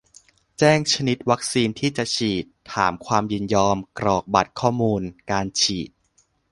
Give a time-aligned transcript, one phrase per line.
[0.59, 5.89] แจ้งชนิดวัคซีนที่จะฉีด ถามความยินยอม กรอกบัตรข้อมูลการฉีด